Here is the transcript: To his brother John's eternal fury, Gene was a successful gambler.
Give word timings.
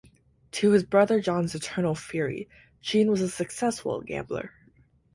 To 0.53 0.71
his 0.71 0.81
brother 0.83 1.21
John's 1.21 1.53
eternal 1.53 1.93
fury, 1.93 2.49
Gene 2.81 3.11
was 3.11 3.21
a 3.21 3.29
successful 3.29 4.01
gambler. 4.01 4.51